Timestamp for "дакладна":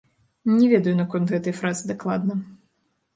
1.91-2.39